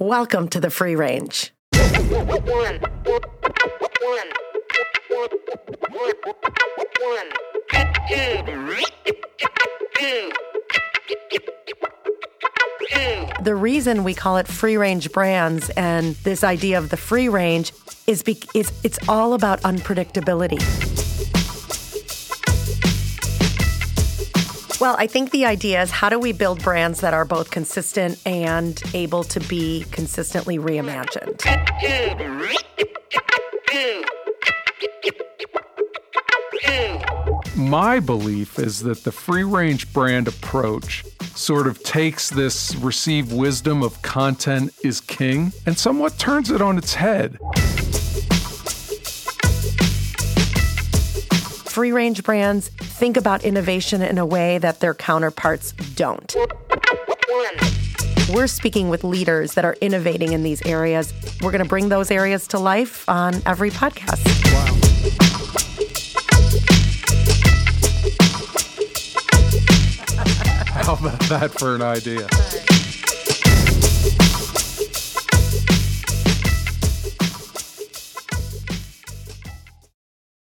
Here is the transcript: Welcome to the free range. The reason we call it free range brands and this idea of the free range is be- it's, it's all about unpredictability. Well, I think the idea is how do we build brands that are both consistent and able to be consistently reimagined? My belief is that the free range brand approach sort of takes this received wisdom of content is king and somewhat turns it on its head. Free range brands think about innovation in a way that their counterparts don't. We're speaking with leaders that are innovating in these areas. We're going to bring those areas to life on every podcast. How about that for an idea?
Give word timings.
Welcome 0.00 0.46
to 0.50 0.60
the 0.60 0.70
free 0.70 0.94
range. 0.94 1.52
The 13.42 13.54
reason 13.56 14.04
we 14.04 14.14
call 14.14 14.36
it 14.36 14.46
free 14.46 14.76
range 14.76 15.10
brands 15.10 15.68
and 15.70 16.14
this 16.16 16.44
idea 16.44 16.78
of 16.78 16.90
the 16.90 16.96
free 16.96 17.28
range 17.28 17.72
is 18.06 18.22
be- 18.22 18.40
it's, 18.54 18.72
it's 18.84 19.00
all 19.08 19.34
about 19.34 19.62
unpredictability. 19.62 20.87
Well, 24.80 24.94
I 24.96 25.08
think 25.08 25.32
the 25.32 25.44
idea 25.44 25.82
is 25.82 25.90
how 25.90 26.08
do 26.08 26.20
we 26.20 26.32
build 26.32 26.62
brands 26.62 27.00
that 27.00 27.12
are 27.12 27.24
both 27.24 27.50
consistent 27.50 28.20
and 28.24 28.80
able 28.94 29.24
to 29.24 29.40
be 29.40 29.84
consistently 29.90 30.56
reimagined? 30.56 31.44
My 37.56 37.98
belief 37.98 38.60
is 38.60 38.80
that 38.84 39.02
the 39.02 39.10
free 39.10 39.42
range 39.42 39.92
brand 39.92 40.28
approach 40.28 41.04
sort 41.34 41.66
of 41.66 41.82
takes 41.82 42.30
this 42.30 42.76
received 42.76 43.32
wisdom 43.32 43.82
of 43.82 44.00
content 44.02 44.72
is 44.84 45.00
king 45.00 45.52
and 45.66 45.76
somewhat 45.76 46.18
turns 46.18 46.52
it 46.52 46.62
on 46.62 46.78
its 46.78 46.94
head. 46.94 47.36
Free 51.78 51.92
range 51.92 52.24
brands 52.24 52.70
think 52.70 53.16
about 53.16 53.44
innovation 53.44 54.02
in 54.02 54.18
a 54.18 54.26
way 54.26 54.58
that 54.58 54.80
their 54.80 54.94
counterparts 54.94 55.70
don't. 55.94 56.34
We're 58.34 58.48
speaking 58.48 58.88
with 58.88 59.04
leaders 59.04 59.54
that 59.54 59.64
are 59.64 59.76
innovating 59.80 60.32
in 60.32 60.42
these 60.42 60.60
areas. 60.66 61.14
We're 61.40 61.52
going 61.52 61.62
to 61.62 61.68
bring 61.68 61.88
those 61.88 62.10
areas 62.10 62.48
to 62.48 62.58
life 62.58 63.08
on 63.08 63.40
every 63.46 63.70
podcast. 63.70 64.26
How 70.66 70.94
about 70.94 71.20
that 71.28 71.52
for 71.56 71.76
an 71.76 71.82
idea? 71.82 72.26